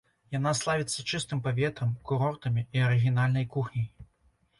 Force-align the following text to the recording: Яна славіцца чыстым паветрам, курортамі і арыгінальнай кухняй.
Яна 0.35 0.51
славіцца 0.59 1.03
чыстым 1.11 1.41
паветрам, 1.47 1.91
курортамі 2.11 2.63
і 2.79 2.83
арыгінальнай 2.87 3.45
кухняй. 3.57 3.85